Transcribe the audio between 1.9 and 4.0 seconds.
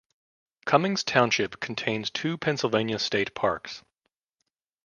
two Pennsylvania state parks.